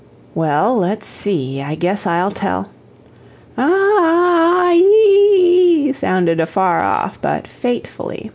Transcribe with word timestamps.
"Well, 0.33 0.77
let's 0.77 1.05
see; 1.05 1.61
I 1.61 1.75
guess 1.75 2.07
I'll 2.07 2.31
tell" 2.31 2.69
"Ah 3.55 3.67
ah 3.67 3.67
ah 3.69 4.65
ah 4.65 4.71
ee 4.73 4.83
ee 4.83 5.89
ee," 5.89 5.93
sounded 5.93 6.39
afar 6.39 6.81
off, 6.81 7.21
but 7.21 7.45
fatefully. 7.45 8.27